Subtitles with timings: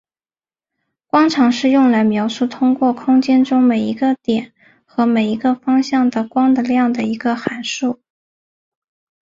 [1.05, 4.51] 光场是用来描述通过空间中每一个点
[4.83, 8.01] 和每一个方向的光的量的一个函数。